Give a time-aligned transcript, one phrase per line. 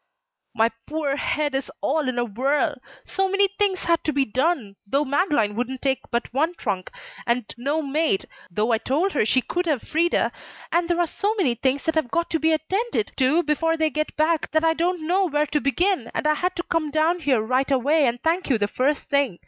[0.55, 2.73] "My poor head is all in a whirl.
[3.05, 6.89] So many things had to be done, though Madeleine wouldn't take but one trunk
[7.27, 10.31] and no maid, though I told her she could have Freda,
[10.71, 13.91] and there are so many things that have got to be attended to before they
[13.91, 17.19] get back that I don't know where to begin, and I had to come down
[17.19, 19.37] here right away and thank you the first thing.